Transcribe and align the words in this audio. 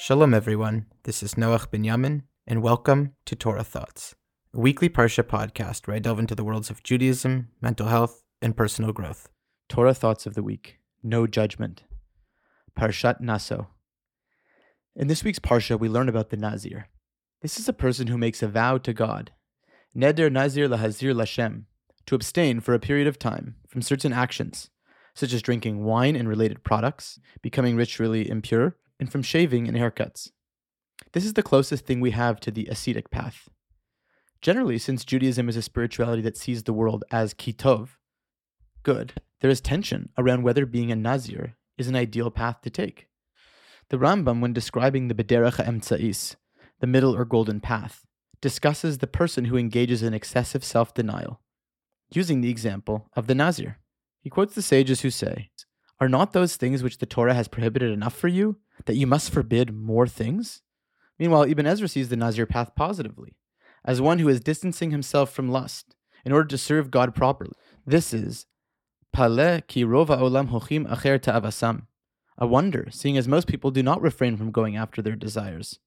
Shalom, 0.00 0.32
everyone. 0.32 0.86
This 1.02 1.24
is 1.24 1.34
Noach 1.34 1.70
Binyamin, 1.70 2.22
and 2.46 2.62
welcome 2.62 3.14
to 3.26 3.34
Torah 3.34 3.64
Thoughts, 3.64 4.14
a 4.54 4.60
weekly 4.60 4.88
Parsha 4.88 5.24
podcast 5.24 5.88
where 5.88 5.96
I 5.96 5.98
delve 5.98 6.20
into 6.20 6.36
the 6.36 6.44
worlds 6.44 6.70
of 6.70 6.84
Judaism, 6.84 7.48
mental 7.60 7.88
health, 7.88 8.22
and 8.40 8.56
personal 8.56 8.92
growth. 8.92 9.28
Torah 9.68 9.92
Thoughts 9.92 10.24
of 10.24 10.34
the 10.34 10.42
Week 10.44 10.78
No 11.02 11.26
Judgment. 11.26 11.82
Parshat 12.78 13.20
Naso. 13.20 13.70
In 14.94 15.08
this 15.08 15.24
week's 15.24 15.40
Parsha, 15.40 15.76
we 15.76 15.88
learn 15.88 16.08
about 16.08 16.30
the 16.30 16.36
Nazir. 16.36 16.86
This 17.42 17.58
is 17.58 17.68
a 17.68 17.72
person 17.72 18.06
who 18.06 18.16
makes 18.16 18.40
a 18.40 18.46
vow 18.46 18.78
to 18.78 18.92
God, 18.92 19.32
Neder 19.96 20.30
Nazir 20.30 20.68
Lahazir 20.68 21.12
Lashem, 21.12 21.64
to 22.06 22.14
abstain 22.14 22.60
for 22.60 22.72
a 22.72 22.78
period 22.78 23.08
of 23.08 23.18
time 23.18 23.56
from 23.66 23.82
certain 23.82 24.12
actions, 24.12 24.70
such 25.12 25.32
as 25.32 25.42
drinking 25.42 25.82
wine 25.82 26.14
and 26.14 26.28
related 26.28 26.62
products, 26.62 27.18
becoming 27.42 27.74
ritually 27.74 28.30
impure, 28.30 28.76
and 28.98 29.10
from 29.10 29.22
shaving 29.22 29.68
and 29.68 29.76
haircuts. 29.76 30.30
This 31.12 31.24
is 31.24 31.34
the 31.34 31.42
closest 31.42 31.86
thing 31.86 32.00
we 32.00 32.10
have 32.10 32.40
to 32.40 32.50
the 32.50 32.66
ascetic 32.66 33.10
path. 33.10 33.48
Generally, 34.40 34.78
since 34.78 35.04
Judaism 35.04 35.48
is 35.48 35.56
a 35.56 35.62
spirituality 35.62 36.22
that 36.22 36.36
sees 36.36 36.62
the 36.62 36.72
world 36.72 37.04
as 37.10 37.34
kitov, 37.34 37.90
good, 38.82 39.14
there 39.40 39.50
is 39.50 39.60
tension 39.60 40.10
around 40.16 40.42
whether 40.42 40.66
being 40.66 40.92
a 40.92 40.96
Nazir 40.96 41.56
is 41.76 41.88
an 41.88 41.96
ideal 41.96 42.30
path 42.30 42.60
to 42.62 42.70
take. 42.70 43.08
The 43.90 43.96
Rambam, 43.96 44.40
when 44.40 44.52
describing 44.52 45.08
the 45.08 45.14
Bederach 45.14 45.64
Emtsa'is, 45.64 46.36
the 46.80 46.86
middle 46.86 47.16
or 47.16 47.24
golden 47.24 47.60
path, 47.60 48.04
discusses 48.40 48.98
the 48.98 49.06
person 49.06 49.46
who 49.46 49.56
engages 49.56 50.02
in 50.02 50.14
excessive 50.14 50.62
self 50.62 50.94
denial, 50.94 51.40
using 52.12 52.40
the 52.40 52.50
example 52.50 53.08
of 53.16 53.26
the 53.26 53.34
Nazir. 53.34 53.78
He 54.20 54.30
quotes 54.30 54.54
the 54.54 54.62
sages 54.62 55.00
who 55.00 55.10
say, 55.10 55.50
Are 56.00 56.08
not 56.08 56.32
those 56.32 56.56
things 56.56 56.82
which 56.82 56.98
the 56.98 57.06
Torah 57.06 57.34
has 57.34 57.48
prohibited 57.48 57.90
enough 57.90 58.14
for 58.14 58.28
you, 58.28 58.56
that 58.86 58.96
you 58.96 59.06
must 59.06 59.32
forbid 59.32 59.74
more 59.74 60.06
things? 60.06 60.62
Meanwhile, 61.18 61.50
Ibn 61.50 61.66
Ezra 61.66 61.88
sees 61.88 62.08
the 62.08 62.16
Nazir 62.16 62.46
path 62.46 62.74
positively, 62.76 63.36
as 63.84 64.00
one 64.00 64.20
who 64.20 64.28
is 64.28 64.40
distancing 64.40 64.92
himself 64.92 65.32
from 65.32 65.50
lust 65.50 65.96
in 66.24 66.32
order 66.32 66.46
to 66.46 66.58
serve 66.58 66.90
God 66.90 67.14
properly. 67.14 67.52
This 67.84 68.14
is 68.14 68.46
Pale 69.12 69.62
ki 69.62 69.84
rova 69.84 70.18
olam 70.18 70.50
hochim 70.50 70.86
acher 70.88 71.20
ta'avasam, 71.20 71.86
a 72.36 72.46
wonder, 72.46 72.86
seeing 72.90 73.16
as 73.18 73.26
most 73.26 73.48
people 73.48 73.70
do 73.72 73.82
not 73.82 74.00
refrain 74.00 74.36
from 74.36 74.52
going 74.52 74.76
after 74.76 75.02
their 75.02 75.16
desires. 75.16 75.80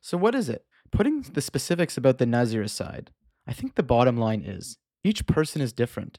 So, 0.00 0.16
what 0.16 0.34
is 0.34 0.48
it? 0.48 0.64
Putting 0.90 1.22
the 1.22 1.40
specifics 1.40 1.96
about 1.96 2.18
the 2.18 2.26
Nazir 2.26 2.62
aside, 2.62 3.10
I 3.46 3.52
think 3.52 3.74
the 3.74 3.82
bottom 3.82 4.16
line 4.16 4.42
is 4.42 4.78
each 5.04 5.26
person 5.26 5.60
is 5.60 5.72
different 5.72 6.18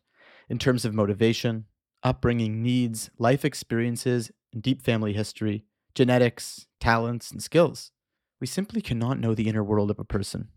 in 0.49 0.59
terms 0.59 0.85
of 0.85 0.93
motivation, 0.93 1.65
upbringing, 2.03 2.61
needs, 2.61 3.09
life 3.17 3.45
experiences, 3.45 4.31
and 4.53 4.61
deep 4.61 4.81
family 4.81 5.13
history, 5.13 5.65
genetics, 5.95 6.67
talents, 6.79 7.31
and 7.31 7.41
skills. 7.41 7.91
We 8.39 8.47
simply 8.47 8.81
cannot 8.81 9.19
know 9.19 9.33
the 9.33 9.47
inner 9.47 9.63
world 9.63 9.89
of 9.89 9.99
a 9.99 10.03
person. 10.03 10.49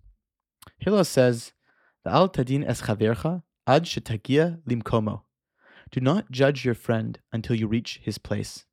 Hillel 0.78 1.04
says, 1.04 1.52
Al 2.04 2.28
tadin 2.28 2.64
es 2.66 2.82
chavercha 2.82 3.42
ad 3.66 3.84
shetagia 3.84 4.60
limkomo. 4.62 5.22
Do 5.90 6.00
not 6.00 6.30
judge 6.30 6.64
your 6.64 6.74
friend 6.74 7.18
until 7.32 7.56
you 7.56 7.66
reach 7.66 8.00
his 8.02 8.18
place. 8.18 8.64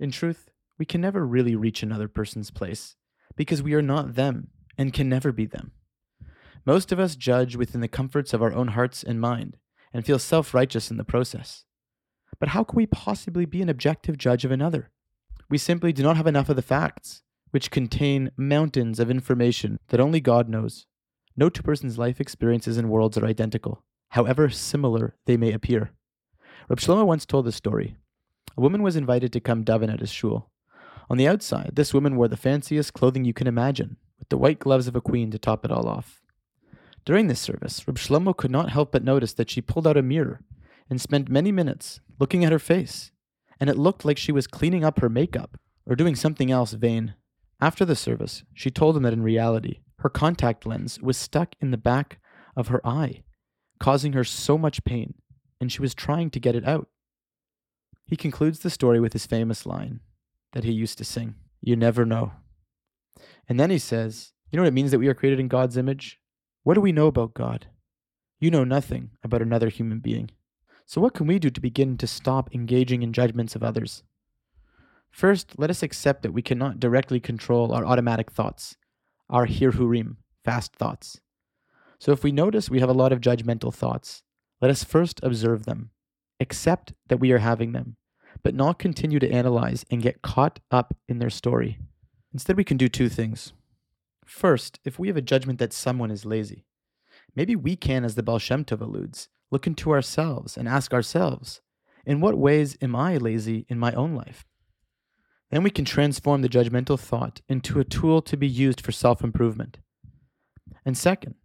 In 0.00 0.10
truth, 0.10 0.48
we 0.78 0.86
can 0.86 1.00
never 1.00 1.26
really 1.26 1.56
reach 1.56 1.82
another 1.82 2.08
person's 2.08 2.50
place 2.50 2.96
because 3.36 3.62
we 3.62 3.74
are 3.74 3.82
not 3.82 4.14
them 4.14 4.48
and 4.76 4.92
can 4.92 5.08
never 5.08 5.32
be 5.32 5.44
them. 5.44 5.72
Most 6.64 6.92
of 6.92 7.00
us 7.00 7.16
judge 7.16 7.56
within 7.56 7.80
the 7.80 7.88
comforts 7.88 8.32
of 8.32 8.42
our 8.42 8.52
own 8.52 8.68
hearts 8.68 9.02
and 9.02 9.20
mind 9.20 9.58
and 9.92 10.04
feel 10.04 10.18
self 10.18 10.54
righteous 10.54 10.90
in 10.90 10.96
the 10.96 11.04
process. 11.04 11.64
But 12.40 12.50
how 12.50 12.64
can 12.64 12.76
we 12.76 12.86
possibly 12.86 13.44
be 13.44 13.62
an 13.62 13.68
objective 13.68 14.16
judge 14.16 14.44
of 14.44 14.50
another? 14.50 14.90
We 15.50 15.58
simply 15.58 15.92
do 15.92 16.02
not 16.02 16.16
have 16.16 16.26
enough 16.26 16.48
of 16.48 16.56
the 16.56 16.62
facts, 16.62 17.22
which 17.50 17.70
contain 17.70 18.30
mountains 18.36 19.00
of 19.00 19.10
information 19.10 19.78
that 19.88 20.00
only 20.00 20.20
God 20.20 20.48
knows. 20.48 20.86
No 21.36 21.48
two 21.48 21.62
persons' 21.62 21.98
life 21.98 22.20
experiences 22.20 22.76
and 22.76 22.90
worlds 22.90 23.16
are 23.16 23.24
identical, 23.24 23.82
however 24.10 24.50
similar 24.50 25.16
they 25.26 25.36
may 25.36 25.52
appear. 25.52 25.92
Reb 26.68 26.80
Shlomo 26.80 27.06
once 27.06 27.24
told 27.24 27.46
this 27.46 27.56
story. 27.56 27.96
A 28.56 28.60
woman 28.60 28.82
was 28.82 28.96
invited 28.96 29.32
to 29.32 29.40
come 29.40 29.64
daven 29.64 29.92
at 29.92 30.00
his 30.00 30.10
shul. 30.10 30.50
On 31.08 31.16
the 31.16 31.28
outside, 31.28 31.70
this 31.74 31.94
woman 31.94 32.16
wore 32.16 32.28
the 32.28 32.36
fanciest 32.36 32.92
clothing 32.92 33.24
you 33.24 33.32
can 33.32 33.46
imagine, 33.46 33.96
with 34.18 34.28
the 34.28 34.36
white 34.36 34.58
gloves 34.58 34.86
of 34.86 34.94
a 34.94 35.00
queen 35.00 35.30
to 35.30 35.38
top 35.38 35.64
it 35.64 35.70
all 35.70 35.88
off. 35.88 36.20
During 37.06 37.28
this 37.28 37.40
service, 37.40 37.86
Reb 37.88 37.96
Shlomo 37.96 38.36
could 38.36 38.50
not 38.50 38.70
help 38.70 38.92
but 38.92 39.02
notice 39.02 39.32
that 39.34 39.48
she 39.48 39.62
pulled 39.62 39.86
out 39.86 39.96
a 39.96 40.02
mirror 40.02 40.40
and 40.90 41.00
spent 41.00 41.28
many 41.28 41.52
minutes 41.52 42.00
looking 42.18 42.44
at 42.44 42.52
her 42.52 42.58
face, 42.58 43.10
and 43.60 43.68
it 43.68 43.78
looked 43.78 44.04
like 44.04 44.18
she 44.18 44.32
was 44.32 44.46
cleaning 44.46 44.84
up 44.84 45.00
her 45.00 45.08
makeup 45.08 45.58
or 45.86 45.96
doing 45.96 46.14
something 46.14 46.50
else 46.50 46.72
vain. 46.72 47.14
After 47.60 47.84
the 47.84 47.96
service, 47.96 48.44
she 48.54 48.70
told 48.70 48.96
him 48.96 49.02
that 49.02 49.12
in 49.12 49.22
reality, 49.22 49.80
her 49.98 50.08
contact 50.08 50.64
lens 50.64 51.00
was 51.00 51.16
stuck 51.16 51.54
in 51.60 51.70
the 51.70 51.76
back 51.76 52.20
of 52.56 52.68
her 52.68 52.86
eye, 52.86 53.22
causing 53.80 54.12
her 54.12 54.24
so 54.24 54.56
much 54.56 54.84
pain, 54.84 55.14
and 55.60 55.72
she 55.72 55.80
was 55.80 55.94
trying 55.94 56.30
to 56.30 56.40
get 56.40 56.54
it 56.54 56.66
out. 56.66 56.88
He 58.06 58.16
concludes 58.16 58.60
the 58.60 58.70
story 58.70 59.00
with 59.00 59.12
his 59.12 59.26
famous 59.26 59.66
line 59.66 60.00
that 60.52 60.64
he 60.64 60.72
used 60.72 60.98
to 60.98 61.04
sing 61.04 61.34
You 61.60 61.76
never 61.76 62.06
know. 62.06 62.32
And 63.48 63.58
then 63.58 63.70
he 63.70 63.78
says, 63.78 64.32
You 64.50 64.56
know 64.56 64.62
what 64.62 64.68
it 64.68 64.74
means 64.74 64.92
that 64.92 64.98
we 64.98 65.08
are 65.08 65.14
created 65.14 65.40
in 65.40 65.48
God's 65.48 65.76
image? 65.76 66.20
What 66.62 66.74
do 66.74 66.80
we 66.80 66.92
know 66.92 67.06
about 67.06 67.34
God? 67.34 67.66
You 68.40 68.50
know 68.50 68.64
nothing 68.64 69.10
about 69.22 69.42
another 69.42 69.68
human 69.68 69.98
being. 69.98 70.30
So, 70.88 71.02
what 71.02 71.12
can 71.12 71.26
we 71.26 71.38
do 71.38 71.50
to 71.50 71.60
begin 71.60 71.98
to 71.98 72.06
stop 72.06 72.48
engaging 72.54 73.02
in 73.02 73.12
judgments 73.12 73.54
of 73.54 73.62
others? 73.62 74.04
First, 75.10 75.58
let 75.58 75.68
us 75.68 75.82
accept 75.82 76.22
that 76.22 76.32
we 76.32 76.40
cannot 76.40 76.80
directly 76.80 77.20
control 77.20 77.74
our 77.74 77.84
automatic 77.84 78.30
thoughts, 78.30 78.74
our 79.28 79.46
hirhurim, 79.46 80.16
fast 80.46 80.74
thoughts. 80.76 81.20
So, 81.98 82.12
if 82.12 82.24
we 82.24 82.32
notice 82.32 82.70
we 82.70 82.80
have 82.80 82.88
a 82.88 82.94
lot 82.94 83.12
of 83.12 83.20
judgmental 83.20 83.72
thoughts, 83.72 84.22
let 84.62 84.70
us 84.70 84.82
first 84.82 85.20
observe 85.22 85.66
them, 85.66 85.90
accept 86.40 86.94
that 87.08 87.20
we 87.20 87.32
are 87.32 87.38
having 87.38 87.72
them, 87.72 87.96
but 88.42 88.54
not 88.54 88.78
continue 88.78 89.18
to 89.18 89.30
analyze 89.30 89.84
and 89.90 90.00
get 90.00 90.22
caught 90.22 90.58
up 90.70 90.96
in 91.06 91.18
their 91.18 91.28
story. 91.28 91.78
Instead, 92.32 92.56
we 92.56 92.64
can 92.64 92.78
do 92.78 92.88
two 92.88 93.10
things. 93.10 93.52
First, 94.24 94.80
if 94.86 94.98
we 94.98 95.08
have 95.08 95.18
a 95.18 95.22
judgment 95.22 95.58
that 95.58 95.74
someone 95.74 96.10
is 96.10 96.24
lazy, 96.24 96.64
maybe 97.36 97.54
we 97.54 97.76
can, 97.76 98.06
as 98.06 98.14
the 98.14 98.22
Baal 98.22 98.38
Shem 98.38 98.64
Tov 98.64 98.80
alludes, 98.80 99.28
look 99.50 99.66
into 99.66 99.90
ourselves 99.90 100.56
and 100.56 100.68
ask 100.68 100.92
ourselves, 100.92 101.60
in 102.04 102.20
what 102.20 102.38
ways 102.38 102.76
am 102.80 102.96
I 102.96 103.16
lazy 103.16 103.66
in 103.68 103.78
my 103.78 103.92
own 103.92 104.14
life? 104.14 104.46
Then 105.50 105.62
we 105.62 105.70
can 105.70 105.84
transform 105.84 106.42
the 106.42 106.48
judgmental 106.48 106.98
thought 106.98 107.40
into 107.48 107.80
a 107.80 107.84
tool 107.84 108.20
to 108.22 108.36
be 108.36 108.48
used 108.48 108.80
for 108.80 108.92
self 108.92 109.22
improvement. 109.22 109.78
And 110.84 110.96
second, 110.96 111.36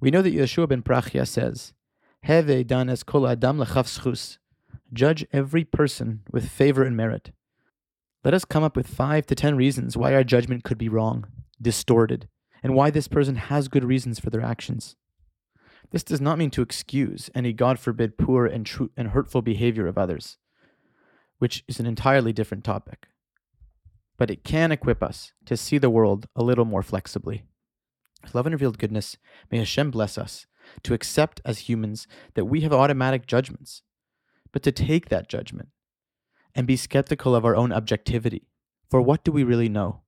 we 0.00 0.10
know 0.10 0.22
that 0.22 0.34
Yeshua 0.34 0.68
ben 0.68 0.82
Prachia 0.82 1.26
says, 1.26 1.72
Heve 2.22 2.66
dan 2.66 2.88
es 2.90 3.02
kol 3.02 3.26
adam 3.26 3.64
judge 4.92 5.26
every 5.32 5.64
person 5.64 6.22
with 6.30 6.48
favor 6.48 6.82
and 6.82 6.96
merit. 6.96 7.32
Let 8.24 8.34
us 8.34 8.44
come 8.44 8.62
up 8.62 8.76
with 8.76 8.86
five 8.86 9.26
to 9.26 9.34
ten 9.34 9.56
reasons 9.56 9.96
why 9.96 10.14
our 10.14 10.24
judgment 10.24 10.64
could 10.64 10.78
be 10.78 10.88
wrong, 10.88 11.26
distorted, 11.60 12.28
and 12.62 12.74
why 12.74 12.90
this 12.90 13.08
person 13.08 13.36
has 13.36 13.68
good 13.68 13.84
reasons 13.84 14.18
for 14.18 14.30
their 14.30 14.42
actions. 14.42 14.96
This 15.90 16.02
does 16.02 16.20
not 16.20 16.38
mean 16.38 16.50
to 16.50 16.62
excuse 16.62 17.30
any, 17.34 17.52
God 17.52 17.78
forbid, 17.78 18.18
poor 18.18 18.46
and, 18.46 18.66
true 18.66 18.90
and 18.96 19.08
hurtful 19.08 19.42
behavior 19.42 19.86
of 19.86 19.96
others, 19.96 20.36
which 21.38 21.64
is 21.68 21.78
an 21.80 21.86
entirely 21.86 22.32
different 22.32 22.64
topic. 22.64 23.06
But 24.16 24.30
it 24.30 24.44
can 24.44 24.72
equip 24.72 25.02
us 25.02 25.32
to 25.44 25.56
see 25.56 25.78
the 25.78 25.90
world 25.90 26.26
a 26.34 26.42
little 26.42 26.64
more 26.64 26.82
flexibly. 26.82 27.44
With 28.22 28.34
love 28.34 28.46
and 28.46 28.54
revealed 28.54 28.78
goodness, 28.78 29.16
may 29.50 29.58
Hashem 29.58 29.90
bless 29.90 30.18
us 30.18 30.46
to 30.82 30.94
accept 30.94 31.40
as 31.44 31.60
humans 31.60 32.08
that 32.34 32.46
we 32.46 32.62
have 32.62 32.72
automatic 32.72 33.26
judgments, 33.26 33.82
but 34.52 34.62
to 34.64 34.72
take 34.72 35.08
that 35.08 35.28
judgment 35.28 35.68
and 36.54 36.66
be 36.66 36.76
skeptical 36.76 37.34
of 37.34 37.44
our 37.44 37.54
own 37.54 37.72
objectivity. 37.72 38.48
For 38.90 39.00
what 39.00 39.22
do 39.22 39.30
we 39.30 39.44
really 39.44 39.68
know? 39.68 40.00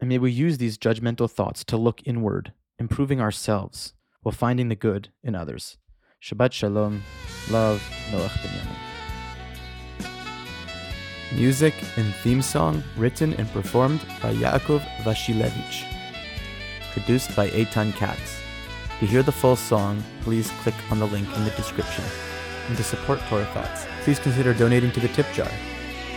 And 0.00 0.08
may 0.08 0.18
we 0.18 0.32
use 0.32 0.58
these 0.58 0.78
judgmental 0.78 1.30
thoughts 1.30 1.62
to 1.64 1.76
look 1.76 2.00
inward, 2.04 2.52
improving 2.78 3.20
ourselves 3.20 3.92
while 4.26 4.32
finding 4.32 4.68
the 4.68 4.74
good 4.74 5.08
in 5.22 5.36
others. 5.36 5.78
Shabbat 6.20 6.50
Shalom. 6.50 7.04
Love, 7.48 7.80
Noach 8.10 8.36
Benyamin. 8.42 8.76
Music 11.36 11.74
and 11.96 12.12
theme 12.24 12.42
song 12.42 12.82
written 12.96 13.34
and 13.34 13.48
performed 13.52 14.00
by 14.20 14.34
Yaakov 14.34 14.80
Wasilewicz. 15.04 15.84
Produced 16.92 17.36
by 17.36 17.50
Eitan 17.50 17.94
Katz. 17.94 18.40
To 18.98 19.06
hear 19.06 19.22
the 19.22 19.30
full 19.30 19.54
song, 19.54 20.02
please 20.22 20.50
click 20.62 20.74
on 20.90 20.98
the 20.98 21.06
link 21.06 21.28
in 21.36 21.44
the 21.44 21.50
description. 21.50 22.04
And 22.66 22.76
to 22.78 22.82
support 22.82 23.20
Torah 23.28 23.46
Thoughts, 23.54 23.86
please 24.02 24.18
consider 24.18 24.52
donating 24.54 24.90
to 24.90 24.98
the 24.98 25.14
tip 25.14 25.32
jar 25.34 25.52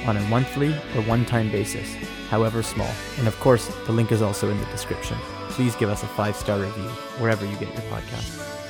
on 0.08 0.18
a 0.18 0.30
monthly 0.30 0.74
or 0.96 1.04
one 1.04 1.26
time 1.26 1.52
basis, 1.52 1.94
however 2.32 2.64
small. 2.64 2.92
And 3.20 3.28
of 3.28 3.40
course, 3.40 3.68
the 3.86 3.92
link 3.92 4.12
is 4.12 4.24
also 4.24 4.50
in 4.50 4.58
the 4.58 4.66
description. 4.66 5.20
Please 5.60 5.76
give 5.76 5.90
us 5.90 6.04
a 6.04 6.08
five 6.08 6.38
star 6.38 6.58
review 6.58 6.88
wherever 7.20 7.46
you 7.46 7.52
get 7.58 7.68
your 7.74 7.84
podcasts. 7.92 8.69